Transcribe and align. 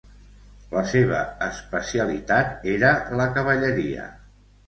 La 0.69 0.81
seva 0.93 1.19
especialitat 1.47 2.65
era 2.77 2.91
la 3.21 3.27
cavalleria. 3.37 4.09